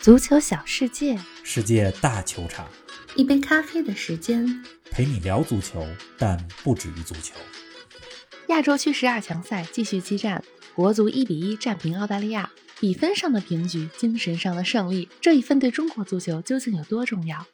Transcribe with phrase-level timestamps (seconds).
[0.00, 1.14] 足球小世界，
[1.44, 2.66] 世界大球场，
[3.16, 4.46] 一杯咖啡的时间，
[4.90, 7.34] 陪你聊足球，但不止于足球。
[8.48, 10.42] 亚洲区十二强赛继续激战，
[10.74, 12.50] 国足一比一战平澳大利亚，
[12.80, 17.46] 比分上的平局，精神上的胜利，这一分对中国足球究竟有多重要？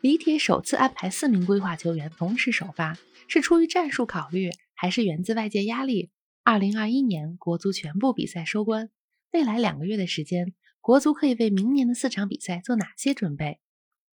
[0.00, 2.98] 李铁首次安排四名规划球员同时首发，
[3.28, 6.10] 是出于战术考虑，还是源自外界压力？
[6.42, 8.90] 二零二一年国足全部比赛收官，
[9.30, 10.52] 未来两个月的时间。
[10.86, 13.58] 国足可以为明年的四场比赛做哪些准备？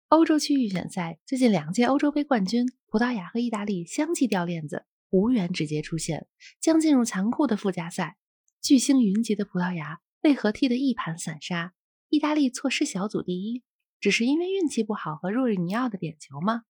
[0.09, 6.27] 欧洲区预选赛最近两届欧洲杯冠军葡萄牙和意大利相继掉链子，无缘直接出线，
[6.60, 8.16] 将进入残酷的附加赛。
[8.60, 11.72] 巨星云集的葡萄牙为何踢得一盘散沙？
[12.08, 13.62] 意大利错失小组第一，
[14.00, 16.62] 只是因为运气不好和若日尼奥的点球吗？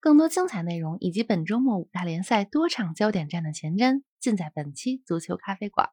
[0.00, 5.90] 更多精彩内容以及本周末五大联赛多场焦点战的前瞻，尽在本期足球咖啡馆。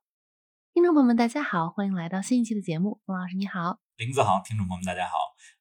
[0.74, 3.00] 听众朋友们，大家好，欢迎来到新一期的节目。
[3.06, 5.14] 冯老师你好，林子豪，听众朋友们大家好。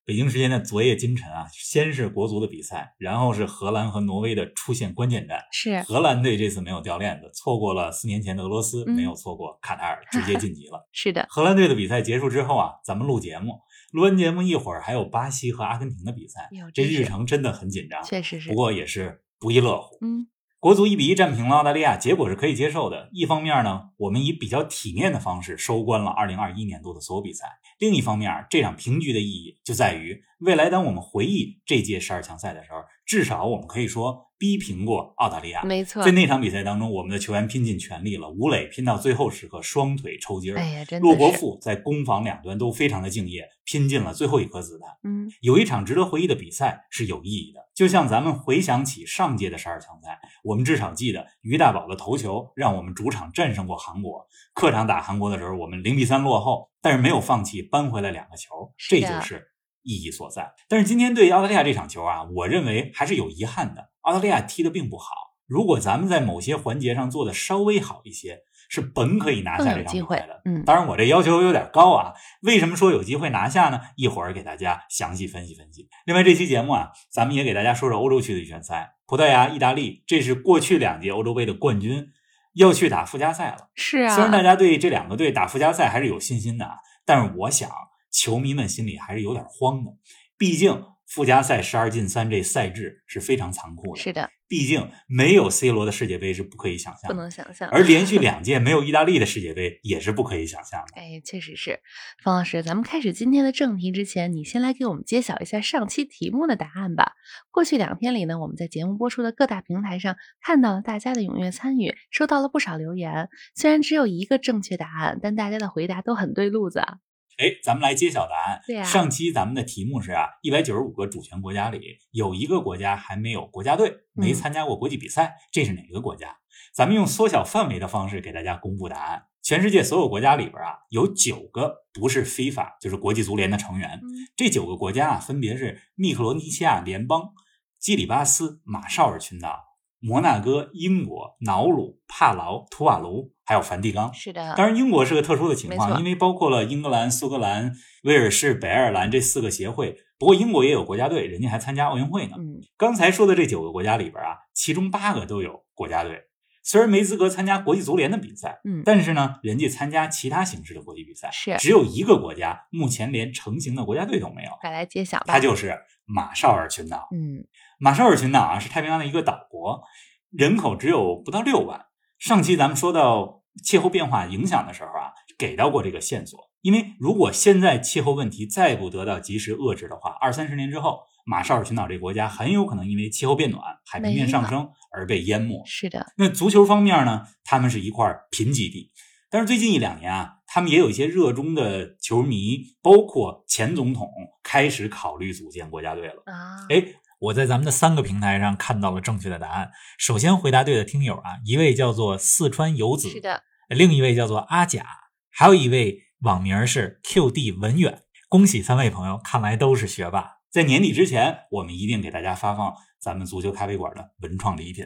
[0.06, 5.38] 北京时间的昨夜今晨啊，先是国足的比赛，然后是荷兰和挪威的出线关键战。
[5.52, 10.88] 是荷兰队这次没有掉链子，错过了四年前的俄罗斯，没有错过卡塔尔，直接晋级了。
[10.92, 13.60] 是的，荷兰队的比赛结束之后啊，咱们录节目，
[13.92, 18.02] 录完节目一会儿还有巴西和阿根廷的比赛，这日程真的很紧张。
[18.02, 19.98] 确实是，不过也是不亦乐乎。
[20.00, 20.26] 嗯。
[20.62, 23.08] 国足一比一战平了澳大利亚，结果是可以接受的。
[23.12, 27.46] 一方面呢，我们以比较体面的方式收官了二零二一年度的所有比赛；
[27.80, 34.28] 另一方面，这场平局的意义就在于，未来当我们回忆这届十二强赛的时候，至少我们可以说。
[34.42, 38.28] 逼平过澳大利亚，没错，在那场比赛当中，我们的球员拼尽全力了。
[38.28, 40.58] 吴磊拼到最后时刻，双腿抽筋儿。
[40.58, 41.06] 哎呀，真的。
[41.06, 44.90] 骆国富在攻防两端都非常的敬业，拼尽了最后一颗子弹。
[45.04, 54.26] 嗯，有一场值得回忆的比赛是有意义的，就像咱们回想起上届的十二强赛，我们至少记得于大宝的头球让我们主场战胜过韩国。
[54.54, 59.50] 客场打韩国的时候，我们零比三落后，但是没有放弃，扳回来两个球，这就是。
[59.84, 63.90] 意义所在，但是今天对澳大利亚这场球啊，我认为还是有遗憾的。
[64.02, 65.06] 澳大利亚踢得并不好，
[65.46, 70.40] 如果咱们在某些环节上做的稍微好一些，是本可以拿下这场比赛的。
[70.44, 72.14] 嗯，当然我这要求有点高啊。
[72.42, 73.80] 为什么说有机会拿下呢？
[73.96, 75.88] 一会儿给大家详细分析分析。
[76.06, 82.08] 另外这期节目啊，咱们也给大家说说欧洲区的预选赛，葡萄牙、意大利，这是过去两届欧洲杯的冠军，
[82.54, 83.68] 要去打附加赛了。
[83.74, 86.68] 是啊，虽然大家对这两个队打附加赛还是有信心的，
[87.04, 87.70] 但是我想。
[88.14, 89.90] 球迷们心里还是有点慌的，
[90.36, 94.00] 毕竟附加赛十二进三这赛制是非常残酷的。
[94.00, 97.68] 是的，毕竟没有 C 罗的世界杯是不可以想象，不能想象。
[97.68, 100.94] 而连续两届没有意大利的世界杯也是不可以想象的。
[100.98, 101.80] 哎，确实是。
[102.24, 107.12] 方老师，咱们开始今天的正题之前，你先来给我们揭晓一下上期题目的答案吧。
[107.50, 113.28] 过去两天里呢，我们在节目播出的各大平台上看到了大家的踊跃参与，收到了不少留言。
[113.54, 116.96] 虽然只有一个正确答案，但大家的回答都很对路子啊。
[117.42, 118.60] 哎，咱们来揭晓答案。
[118.64, 126.36] 对呀，上期咱们的题目是啊，一百九十五个主权国家里有一个国家还没有国家队，没参加过国际比赛，这是哪个国家？
[126.72, 129.24] 咱们用缩小范围的方式给大家公布答案。
[129.42, 134.00] 全世界所有国家里边啊，有九个不是非法，就是国际足联的成员。
[134.36, 137.32] 这九个国家啊，分别是密克罗尼西亚联邦、
[137.80, 139.71] 基里巴斯、马绍尔群岛。
[140.02, 144.12] 摩纳哥、英国、瑙鲁、帕劳、图瓦卢，还有梵蒂冈。
[144.12, 149.96] 是的，当然英国是个特殊的情况，因为包括了英格兰、苏格兰、威尔士、北爱尔兰这四个协会。
[150.18, 152.34] 不过英国也有国家队，人家还参加奥运会呢。
[152.36, 156.20] 嗯，刚才说的这九个国家里边啊，其中八个都有国家队，
[156.62, 161.28] 虽然没资格参加国际足联的比赛，嗯，但是呢，人家参加其他形式的国际比赛。
[161.32, 164.50] 是，只有一个国家目前连成型的国家队都没有。
[164.60, 167.08] 快来揭晓吧，它就是马绍尔群岛。
[167.12, 167.44] 嗯。
[167.78, 169.82] 马绍尔群岛啊，是太平洋的一个岛国，
[170.30, 171.86] 人口只有不到六万。
[172.18, 176.38] 上期咱们说到气候变化影响的时候啊，给到过这个线索。
[176.60, 185.62] 因为如果现在气候问题再不得到及时遏制的话，二三十年之后，马绍尔群岛这国家很有可能因为气候变暖、海平面上升而被淹没。
[185.66, 186.06] 是的。
[186.16, 188.90] 那足球方面呢，他们是一块贫瘠地，
[189.30, 194.10] 但是最近一两年啊，他们也有一些热衷的球迷，包括前总统
[194.42, 196.66] 开始考虑组建国家队了啊。
[196.68, 196.94] 哎。
[197.22, 199.70] 我在咱们的三个平台上看到了正确的答案。
[199.96, 204.84] 首先回答对的听友啊，一位叫做四川游子，是的，另一位叫做阿甲，
[205.30, 208.02] 还有一位网名是 QD 文远。
[208.28, 210.38] 恭喜三位朋友，看来都是学霸。
[210.52, 214.84] 在年底之前，我们一定给大家发放咱们足球咖啡馆的文创礼品。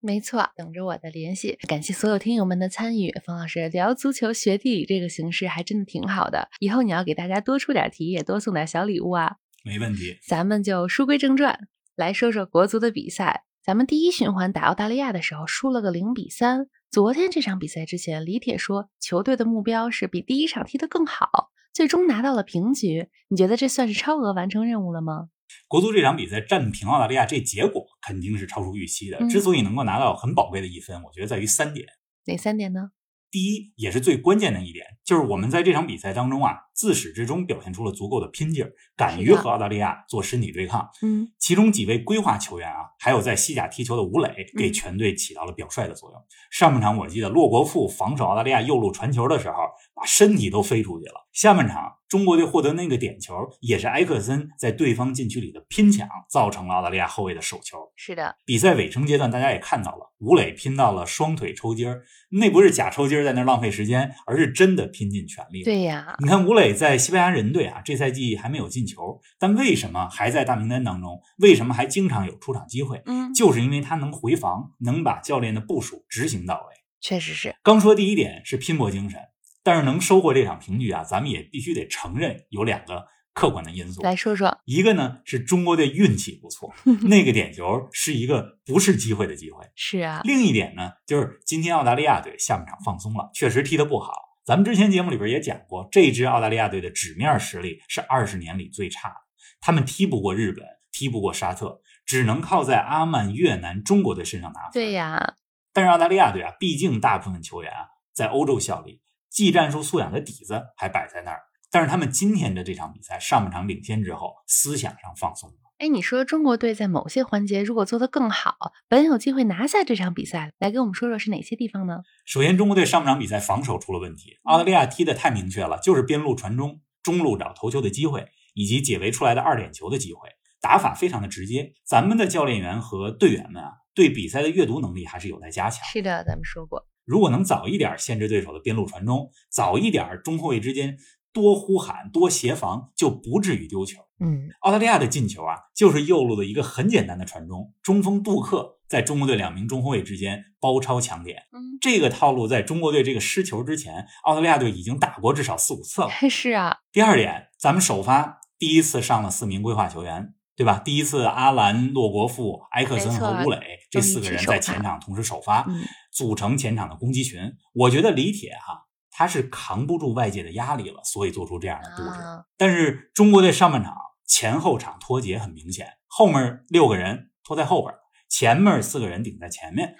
[0.00, 1.56] 没错，等着我的联系。
[1.68, 3.12] 感谢所有听友们的参与。
[3.24, 9.36] 冯老师聊足球学地理这个形式还真的挺好的，以后你要给大家多出点题，也多送点小礼物啊。
[9.64, 11.60] 没问题，咱们就书归正传。
[11.94, 16.66] 来说说国足的比赛，咱们第一循环打澳大利亚的时候输了个零比三。
[16.90, 23.08] 昨天这场比赛之前，李铁说球队的目标是比第一场踢得更好，最终拿到了平局。
[23.28, 25.28] 你觉得这算是超额完成任务了吗？
[25.68, 29.18] 国足这场比赛战平澳大利亚，这结果肯定是超出预期的。
[29.18, 31.86] 嗯之所以能够拿到很宝贵的一分，我觉得在于三点。
[32.26, 32.92] 哪三点呢？
[33.34, 40.88] 第一，也是最关键的一点，就是我们在这场比赛当中啊，自始至终表现出了足够的拼劲儿，敢于和澳大利亚做身体对抗。
[41.02, 46.24] 嗯，其中几位规划球员啊，还有在西甲踢球的吴磊，给嗯全队起到了表率的作用。
[46.52, 49.56] 上半场我记得骆国富防守澳大利亚右路传球的时候，
[49.96, 51.26] 把身体都飞出去了。
[51.32, 57.76] 下半场中国队获得那个点球，也是埃克森在对方禁区里的拼抢，造成了澳大利亚后卫的手球。
[57.96, 65.64] 是的，比赛尾声阶段，大家也看到了，吴磊拼到了双腿抽筋儿，那不是假抽筋儿在那儿浪费时间，而是真的拼尽全力。
[65.64, 71.20] 对呀，你看吴磊在西班牙人队啊，这赛季还没有进球，但为什么还在大名单当中？
[71.38, 73.02] 为什么还经常有出场机会？
[73.06, 76.84] 嗯，就是因为他能回防，能把教练的部署执行到位。
[77.00, 79.20] 确实是，刚说第一点是拼搏精神，
[79.64, 84.02] 但是能收获这场平局啊，咱们也必须得承认有两个客观的因素。
[84.02, 86.72] 来说说，一个呢是中国队运气不错，
[87.08, 89.64] 那个点球是一个不是机会的机会。
[89.74, 94.12] 是啊，另一点呢，就是今天澳大利亚队下半场放松了，确实踢得不好。
[94.44, 99.14] 咱们之前节目里边也讲过，这支澳大利亚队的纸面实力是二十年里最差的，
[99.60, 100.62] 他们踢不过日本，
[100.92, 104.72] 踢不过沙特，只能靠在阿曼、越南、中国队身上拿分。
[104.74, 105.36] 对呀，
[105.72, 109.00] 但是澳大利亚队啊，毕竟大部分球员啊在欧洲效力，
[109.34, 111.40] 技战术素养的底子还摆在那儿。
[111.72, 115.56] 但是他们今天的这场比赛上半场领先之后，思想上放松了。
[115.78, 118.54] 哎，你说中国队在某些环节如果做得更好，
[118.88, 122.02] 本有机会拿下这场比赛，来给我们说说是哪些地方呢？
[122.24, 130.28] 首先，中国队上半场比赛防守出了问题，澳大利亚踢得太明确了，就是边路传中，中路找头球的机会，以及解围出来的二点球的机会，
[130.60, 131.72] 打法非常的直接。
[131.84, 135.84] 咱们的教练员和队员们啊，对比赛的阅读能力还是有待加强。
[135.88, 140.96] 是的，咱们说过，如果能早一点限制对手的边路传中，早一点中后卫之间
[141.32, 144.00] 多呼喊、多协防，就不至于丢球。
[144.20, 151.42] 嗯，澳大利亚的进球啊，就是右路的一个很简单的传中，中锋杜克在中国队两名中后卫之间包抄抢点。
[151.52, 156.08] 嗯，这个套路在中国队这个失球之前，澳大利亚队已经打过至少四五次了。
[156.30, 160.78] 是啊，第二点，咱们首发第一次上了四名规划球员，对吧？
[160.78, 163.58] 第一次阿兰、洛国富、埃克森和吴磊
[163.94, 167.40] 这四个人在前场同时首发，嗯，组成前场的攻击群。
[167.72, 172.20] 我觉得李铁哈、他是扛不住外界的压力了，所以做出这样的布置。
[172.20, 173.94] 啊，但是中国队上半场
[174.26, 177.94] 前后场脱节很明显，后面六个人拖在后边，
[178.28, 179.94] 前面四个人顶在前面，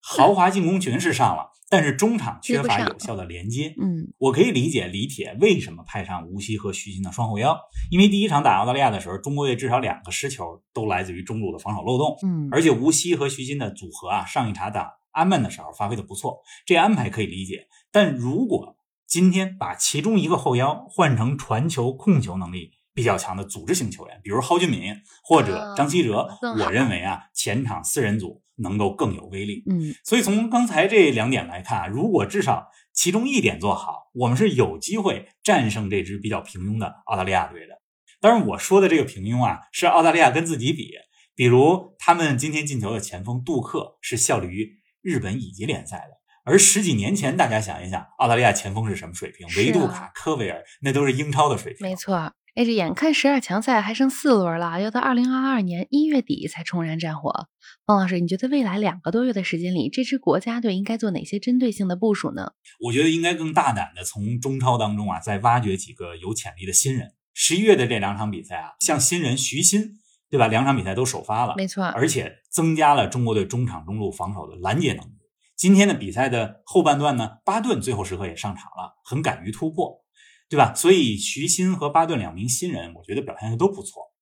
[0.00, 3.74] 豪华进攻群是上了，但是中场缺乏有效的连接。
[3.80, 7.58] 嗯，我可以理解李铁为什么派上吴曦和徐新的双后腰，
[7.90, 17.66] 因为第一场打澳大利亚的时候，中国队至少两个失球都来自于中路的防守漏洞，嗯，而且吴曦和徐新的组合啊，上一场打阿曼的时候发挥的不错，这安排可以理解。
[17.92, 18.76] 但如果
[19.06, 29.64] 今天把其中一个后腰换成传球控球能力比较强的组织型球员，比如蒿俊闵或者啊张稀哲，我认为啊，前场四人组能够更有威力。
[29.68, 37.82] 嗯，所以从刚才这两点来看啊，如果至少其中一点做好，我们是有机会战胜这支比较平庸的澳大利亚队的。
[38.20, 40.92] 当然，我说的这个平庸啊，是澳大利亚跟自己比。
[41.36, 49.44] 比如他们今天进球的前锋杜克是效力于日本乙级联赛的，而十几年前大家想一想，澳大利亚前锋是什么水平？
[49.56, 51.84] 维杜卡、科维尔那都是英超的水平。
[51.84, 52.32] 没错。
[52.54, 57.48] 哎，这眼看十二强赛还剩四轮了，要到二零二二年一月底才重燃战火。
[57.84, 62.52] 方老师，你觉得未来两个多月的时间里，这支国家队应该做哪些针对性的部署呢？
[62.78, 67.14] 我觉得应该更大胆的从中超当中啊，再挖掘几个有潜力的新人。
[67.32, 69.94] 十一月的这两场比赛啊，像新人徐新，
[70.30, 70.46] 对吧？
[70.46, 75.18] 两场比赛都首发了，没错，而且增加了中国队中场中路防守的拦截能力。
[75.56, 80.03] 今天的比赛的后半段呢，巴顿最后时刻也上场了，很敢于突破，
[80.48, 80.74] 对吧？
[80.74, 84.12] 所以徐新和巴顿两名新人，我觉得表现的都不错。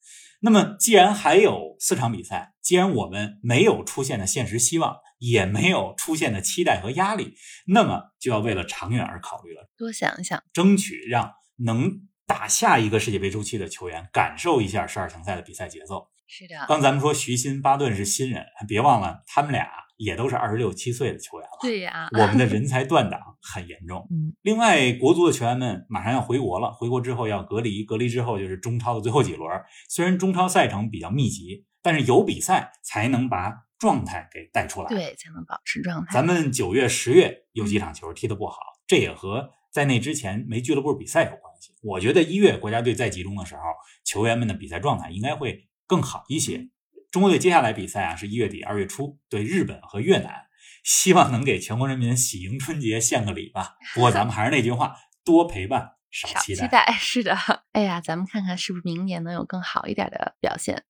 [0.45, 7.35] 那么，既然还有四场比赛，既然我们没有出现的现实希望，也没有出现的期待和压力，
[7.67, 9.71] 那么就要为了长远而考虑了。
[9.76, 10.43] 多想一想。
[10.52, 11.93] 争取让能
[12.26, 16.09] 打下一个世界杯周期的球员感受一下十二强赛的比赛节奏。
[16.26, 21.58] 是的，刚咱们说徐新、巴顿是新人，别忘了他们俩也都是二十六七岁的球员了。
[21.61, 24.06] 对呀、我们的人才断档很严重。
[24.11, 29.50] 嗯，另外，国足的球员们马上要回国了，回国之后要隔离，隔离之后就是中超的最后几轮。
[29.88, 34.88] 虽然中超赛程比较密集，但是有比赛才能把状态给带出来。
[34.88, 36.12] 对，才能保持状态。
[36.12, 41.75] 咱们九月、十月有几场球踢得不好，这也和在那之前没俱乐部比赛有关系。
[41.82, 43.62] 我觉得一月国家队再集中的时候，
[44.04, 46.68] 球员们的比赛状态应该会更好一些。
[47.12, 50.47] 中国队接下来比赛啊，是一月底、二月初对日本和越南，
[50.83, 53.76] 希望能给全国人民喜迎春节献个礼吧。
[53.92, 56.90] 不过咱们还是那句话，多陪伴，少少期待。
[56.99, 57.37] 是的，
[57.73, 60.85] 哎呀，咱们看看是不是明年能有更好一点的表现。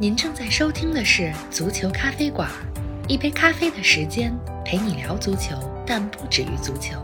[0.00, 2.50] 您正在收听的是《足球咖啡馆》，
[3.08, 7.00] 一杯咖啡的时间陪你聊足球，但不止于足球。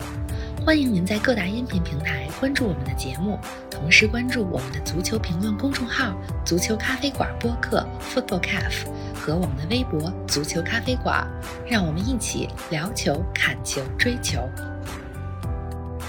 [0.64, 3.38] 欢迎您在各大音频平台关注我们的节目，
[3.70, 11.28] 同时关注我们的足球评论公众号“足球咖啡馆播客 ”（Football Cafe） 和我们的微博“足球咖啡馆”，
[11.70, 14.40] 让我们一起聊球、看球、追球。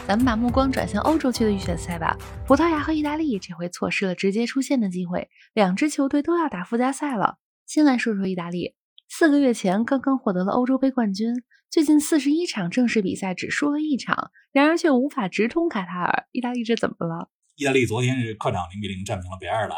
[0.08, 2.18] 咱们把目光转向欧洲区的预选赛吧。
[2.48, 7.40] 葡萄牙和意大利这回错失了直接出线的机会，两支球队都要打附加赛了。
[7.66, 8.74] 先来说说意大利，
[9.10, 11.44] 四个月前刚刚获得了欧洲杯冠军，
[11.76, 16.26] 最近四十一场正式比赛只输了一场，然而却无法直通卡塔尔。
[16.32, 17.30] 意大利这怎么了？
[17.58, 19.78] 意大利昨天是客场零比零战平了北爱尔兰，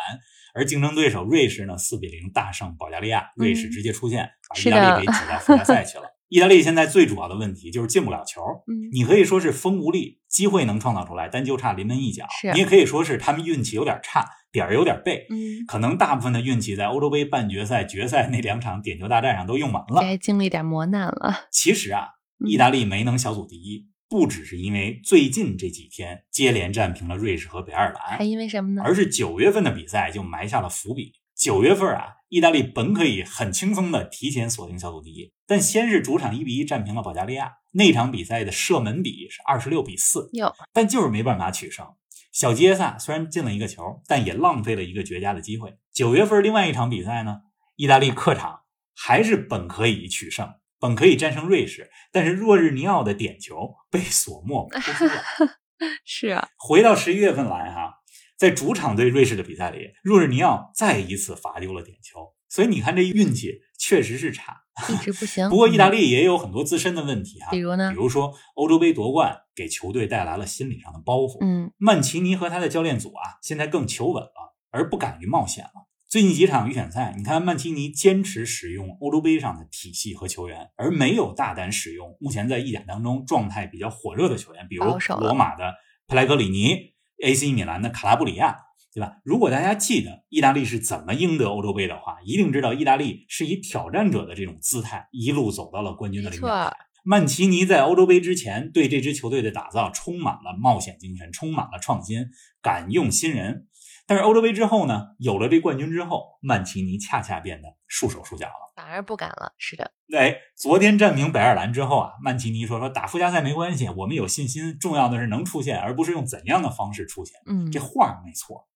[0.53, 6.03] 而竞争对手瑞士呢四比零大胜保加利亚，瑞士直接出线，把意大利给挤到附加赛去了。
[6.29, 12.25] 意大利现在最主要的问题就是进不了球，嗯，你可以说是风无力，机会能创造出来，但就差临门一脚。
[12.41, 15.25] 是你也可以说是他们运气有点差，点儿有点背。
[15.29, 20.01] 嗯，可能大部分的运气在欧洲杯半决赛、决赛那两场点球大战上都用完了。
[20.01, 21.47] 该经历点磨难了。
[21.49, 22.07] 其实啊，
[22.43, 28.81] 嗯意大利没能小组第一，不只是因为最近这几天接连战平了瑞士和北爱尔兰还兰，因为什么呢？
[28.83, 31.13] 而是九月份的比赛就埋下了伏笔。
[31.35, 41.85] 九月份啊，意大利本可以很轻松的提前锁定小组第一，但先是主场一比一战平了保加利亚，那场比赛的射门比是二十六比四，哟，但就是没办法取胜。
[42.33, 45.77] 小杰萨虽然进了一个球，但也浪费了一个绝佳的机会。
[45.93, 47.37] 九月份另外一场比赛呢，
[47.75, 48.61] 意大利客场
[48.95, 55.23] 还是本可以取胜，本可以战胜瑞士，但是若日尼奥的点球被索莫扑出了。
[56.03, 57.96] 是啊，回到十一月份来哈，
[58.37, 64.61] 在主场对瑞士的比赛里，若日尼奥再一次罚丢了点球，所以你看这运气确实是差。
[64.89, 65.49] 一直不行。
[65.49, 71.39] 不过意大嗯利也有很多自身的问题哈，比如呢比如说欧洲杯夺冠给球队带来了心理上的包袱。
[71.41, 75.87] 嗯，曼奇尼和他的教练组啊，现在更求稳了，而不敢于冒险了。
[76.07, 84.85] 最近几场预选赛，你看曼奇尼坚持使用欧洲杯上的体系和球员，而没有大胆使用目前在意甲当中状态比较火热的球员，比如
[85.19, 85.73] 罗马的
[86.07, 86.93] 佩莱格里尼、
[87.23, 88.57] AC 米兰的卡拉布里亚，
[88.93, 89.17] 对吧？
[89.23, 96.75] 如果大家记得意大利是怎么赢得欧洲杯的话，一定知道意大利是以挑战者的这种姿态一路走到了冠军的领奖台。
[97.03, 102.25] 曼奇尼在欧洲杯之前对这支球队的打造充满了冒险精神，充满了创新，
[102.61, 103.67] 敢用新人。
[104.07, 108.73] 但是欧洲杯之后呢，有了这冠军之后，曼奇尼恰恰变得束手束脚了。
[108.73, 109.51] 反而不敢了。
[109.57, 117.35] 是的，哎，昨天战平北爱尔兰之后啊，曼奇尼说说打附加赛没关系，我们有信心，重要的是能出现，而不是用怎样的方式出现。
[117.47, 118.67] 嗯，这话没错，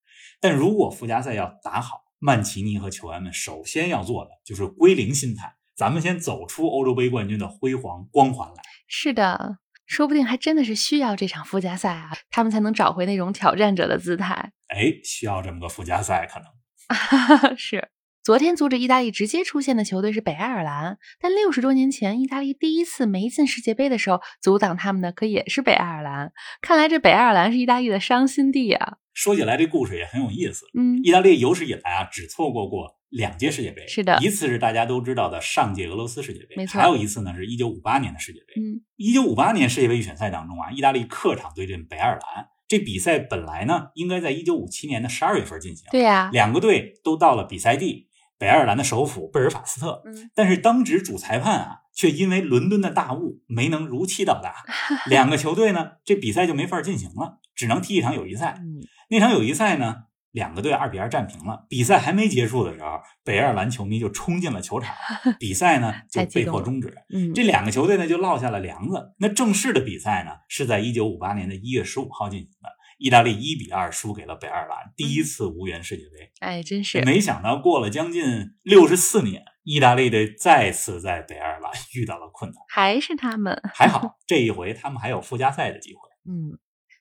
[0.41, 8.61] 但如果附加赛要打好，曼奇尼和球员们首先要做的就是归零心态，咱们先走出欧洲杯冠军的辉煌光环来。
[8.87, 14.51] 是的，说不定还真的是需要这场附加赛啊，他们才能找回那种挑战者的姿态。
[14.71, 17.89] 哎，需要这么个附加赛，可能 是。
[18.23, 26.31] 昨天阻止意大利直接出线的球队是北爱尔兰，但六十多年前意大利第一次没进世界杯的时候，阻挡他们的可也是北爱尔兰。
[26.61, 28.97] 看来这北爱尔兰是意大利的伤心地啊。
[29.15, 30.67] 说起来这故事也很有意思。
[30.77, 38.53] 嗯，意大利有史以来啊，只错过过两届世界杯，是的一次是大家都知道的上届俄罗斯世界杯，没错还有一次呢是一九五八年的世界杯。
[38.61, 54.63] 嗯，一九五八年世界杯预选赛当中啊，意大利客场对阵北爱尔兰，这比赛本来呢应该在一九五七年的十二月份进行，对呀、两个队都到了比赛地北爱尔兰的首府贝尔法斯特，嗯，但是当值主裁判啊却因为伦敦的大雾没能如期到达，
[55.11, 58.55] 两个球队呢这比赛就没法进行了，只能踢一场友谊赛。
[58.59, 61.65] 嗯，那场友谊赛呢，两个队二比二战平了。
[61.69, 64.95] 比赛还没结束的时候，北爱尔兰球迷就冲进了球场，
[65.39, 66.93] 比赛呢 就被迫终止。
[67.13, 69.13] 嗯，这两个球队呢就落下了梁子。
[69.19, 76.31] 那正式的比赛呢是在一九五八年的一月十五号进行的，意大利一比二输给了北爱尔兰，第一次无缘世界杯。
[76.39, 82.57] 哎，真是没想到过了将近六十四年，意大利队再次在北爱尔兰 遇到了困难。
[82.69, 83.61] 还是他们。
[83.73, 85.99] 还好这一回他们还有附加赛的机会。
[86.25, 86.57] 嗯，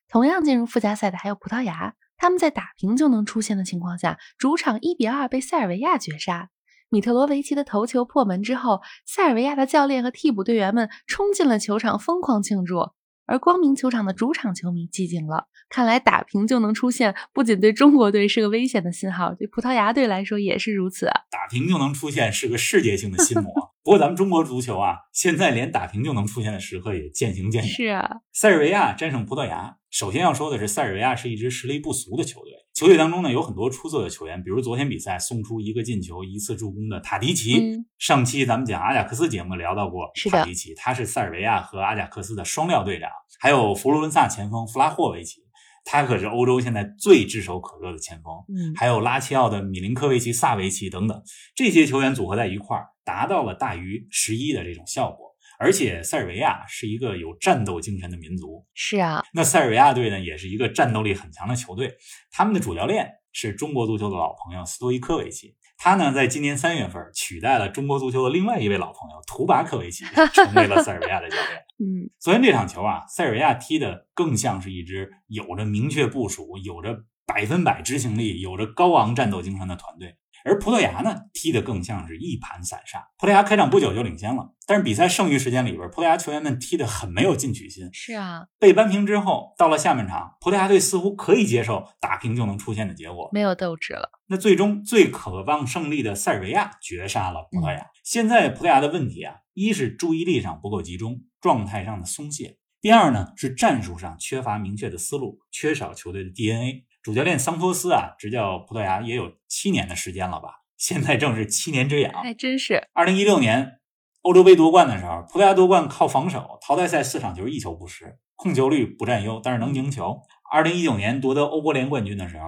[0.09, 6.51] 同样进入附加赛的还有葡萄牙，他们在打平就能出线的情况下，主场一比二被塞尔维亚绝杀。
[6.91, 12.91] 米特罗维奇的头球破门之后，塞尔维亚的教练和替补队员们冲进了球场，疯狂庆祝。
[13.25, 15.47] 而光明球场的主场球迷寂静了。
[15.71, 21.21] 看来打平就能出线，不仅对中国队是个危险的信号，对葡萄牙队来说也是如此啊。
[21.31, 23.53] 打平就能出现是个世界性的心魔。
[23.83, 27.71] 不过咱们中国足球啊，现在连打平就能出现的时刻也渐行渐远。
[27.71, 32.53] 是啊，塞尔维亚战胜葡萄牙，首先要说的是，塞尔维亚是一支实力不俗的球队。
[32.73, 37.59] 球队当中呢有很多出色的球员，比如昨天比赛送出一个进球、一次助攻的塔迪奇。
[37.59, 45.43] 嗯上期咱们讲阿贾克斯节目聊到过塔迪奇，他是塞尔维亚和阿贾克斯的双料队长，还有佛罗伦萨前锋弗拉霍维奇。
[45.85, 48.33] 他可是欧洲现在最炙手可热的前锋。
[48.49, 51.23] 嗯，还有拉齐奥的米林科维奇、萨维奇等等
[51.55, 55.30] 这些球员组合在一块儿，达到了大于十一的这种效果。
[55.61, 61.95] 而且塞尔维亚是一个有战斗精神的民族，是啊，那塞尔维亚队呢，也是一个战斗力很强的球队。
[62.31, 71.49] 他们的主教练是中国足球的老朋友斯托伊科维奇，他呢在今年三月份取代了中国足球的另外一位老朋友图巴科维奇， 成为了塞尔维亚的教练。
[71.79, 80.17] 嗯，昨天这场球啊，塞尔维亚踢的更像是一支有着明确部署、有着百分百执行力、有着高昂战斗精神的团队。
[80.45, 83.09] 而葡萄牙呢，踢得更像是一盘散沙。
[83.19, 87.89] 葡萄牙开场不久就领先了，但是比赛剩余时间里边，葡萄牙球员们踢得很没有进取心。
[87.93, 94.11] 是啊，被扳平之后，到了下半场，葡萄牙队似乎可以接受打平就能出现的结果，没有斗志了。
[94.29, 97.87] 那最终最渴望胜利的塞尔维亚绝杀了葡萄牙。
[98.05, 106.85] 现在葡萄牙的问题啊，一是注意力上不够集中，状态上的松懈；第二呢，是战术上缺乏明确的思路，缺少球队的 DNA。
[107.03, 110.61] 主教练桑托斯啊，执教葡萄牙也有七年的时间了吧？
[110.77, 112.13] 现在正是七年之痒。
[112.23, 112.89] 还真是。
[112.93, 113.81] 二零一六年
[114.23, 120.21] 欧洲杯夺冠的时候，葡萄牙夺冠靠防守，淘汰赛四场球一球不失，控球率不占优，但是能赢球。
[120.53, 122.45] 二零一九年夺得欧国联冠军的时候，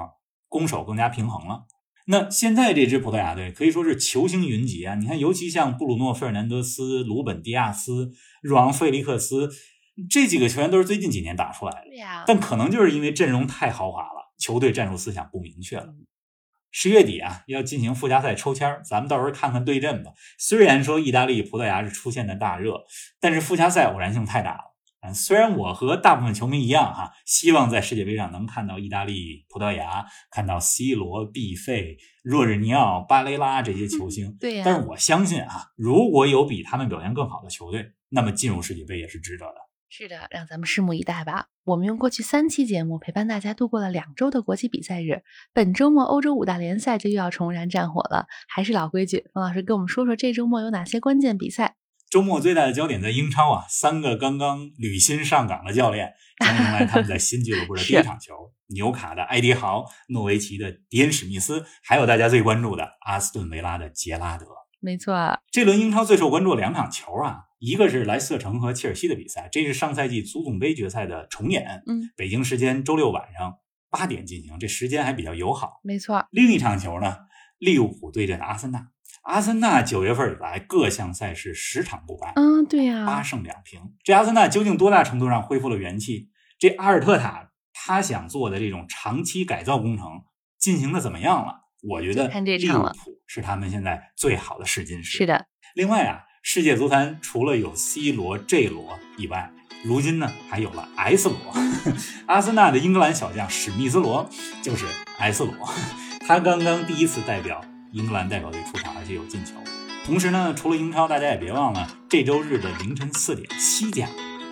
[0.48, 1.62] 攻守更加平衡了。
[2.06, 4.96] 那现在这支葡萄牙队可以说是球星云集啊！
[4.96, 8.10] 你看，尤其像布鲁诺·费尔南德斯、鲁本·迪亚斯、
[8.42, 9.48] 若昂·费利克斯
[10.10, 11.90] 这几个球员，都是最近几年打出来的。
[11.90, 14.21] 对呀，但可能就是因为阵容太豪华了。
[14.42, 15.94] 球队战术思想不明确了。
[16.72, 20.10] 十月底啊，要进行附加赛抽签咱们到时候看看对阵吧。
[20.38, 22.82] 虽然说意大利、葡萄牙是出现的大热，
[23.20, 24.72] 但是附加赛偶然性太大了。
[25.04, 34.36] 嗯，虽然我和大部分球迷一样哈，希望在世界杯上能看到意大利、葡萄牙，看到 C 罗、毕费、若日尼奥、巴雷拉这些球星。
[34.40, 34.62] 对呀。
[34.64, 39.54] 但是我相信啊，如果有比他们表现更好的球队，那么进入世界杯也是值得的。
[39.94, 41.48] 是的，让咱们拭目以待吧。
[41.64, 45.22] 我们用过去三期节目陪伴大家度过了两周的国际比赛日，
[45.52, 48.24] 本周末欧洲五大联赛就又要重燃战火了。
[48.48, 51.76] 还是老规矩，冯老师跟我们说说这周末有哪些关键比赛？
[52.08, 58.32] 周末最大的焦点在英超啊，三个刚刚履新上岗的教练将迎来他们在新俱乐部的第一 场球。
[58.68, 64.46] 纽卡的埃迪豪，诺维奇的迪恩史密斯，还有大家最关注的阿斯顿维拉的杰拉德。
[64.80, 67.51] 没错，这轮英超最受关注的两场球啊。
[67.64, 71.84] 一个是莱斯特城和切尔西的比赛，这是上赛季足总杯决赛的重演。
[71.86, 73.54] 嗯，北京时间周六晚上
[73.88, 75.78] 八点进行，这时间还比较友好。
[75.84, 76.26] 没错。
[76.32, 77.18] 另一场球呢，
[77.58, 78.88] 利物浦对阵阿森纳。
[79.22, 82.32] 阿森纳九月份以来各项赛事十场不败。
[82.34, 83.80] 嗯，对呀，八胜两平。
[84.02, 86.30] 这阿森纳究竟多大程度上恢复了元气？
[86.58, 90.24] 这阿尔特塔他想做的这种长期改造工程
[90.58, 91.60] 进行的怎么样了？
[91.88, 95.18] 我觉得利物浦是他们现在最好的试金石。
[95.18, 95.46] 是的。
[95.76, 96.24] 另外啊。
[96.44, 99.52] 世界足坛除了有 C 罗、J 罗以外，
[99.84, 101.38] 如今呢还有了 S 罗。
[102.26, 104.28] 阿森纳的英格兰小将史密斯罗
[104.60, 104.84] 就是
[105.18, 105.54] S 罗，
[106.26, 109.52] 他刚刚第一次代表英格兰代表队出场，而且有进球。
[110.04, 114.08] 同时呢，除了英超，大家也别忘了这周日的凌晨四点，西甲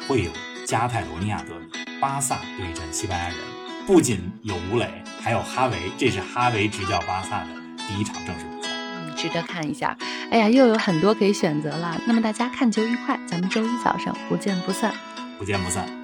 [0.06, 0.30] 会有
[0.64, 3.36] 加泰罗尼亚德比，巴萨对阵西班牙人。
[3.84, 4.88] 不仅有吴磊，
[5.20, 7.48] 还有哈维，这是哈维执教巴萨的
[7.88, 8.59] 第一场正式。
[9.20, 9.94] 值得看一下，
[10.30, 12.00] 哎呀，又有很多可以选择了。
[12.06, 14.92] 那么大家看球愉快，咱们周一早上不见不散，
[15.38, 15.99] 不见不散。